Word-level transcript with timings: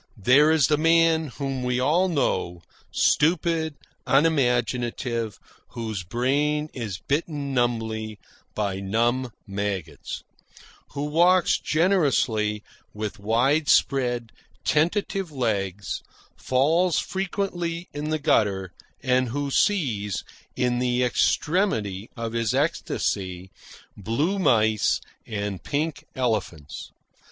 There 0.17 0.49
is 0.49 0.65
the 0.65 0.79
man 0.79 1.27
whom 1.27 1.61
we 1.61 1.79
all 1.79 2.07
know, 2.09 2.63
stupid, 2.91 3.75
unimaginative, 4.07 5.37
whose 5.73 6.01
brain 6.01 6.71
is 6.73 6.97
bitten 6.97 7.53
numbly 7.53 8.17
by 8.55 8.79
numb 8.79 9.29
maggots; 9.45 10.23
who 10.93 11.03
walks 11.05 11.59
generously 11.59 12.63
with 12.95 13.19
wide 13.19 13.69
spread, 13.69 14.31
tentative 14.65 15.31
legs, 15.31 16.01
falls 16.35 16.97
frequently 16.97 17.87
in 17.93 18.09
the 18.09 18.17
gutter, 18.17 18.71
and 19.03 19.29
who 19.29 19.51
sees, 19.51 20.23
in 20.55 20.79
the 20.79 21.03
extremity 21.03 22.09
of 22.17 22.33
his 22.33 22.55
ecstasy, 22.55 23.51
blue 23.95 24.39
mice 24.39 24.99
and 25.27 25.61
pink 25.63 26.05
elephants. 26.15 26.89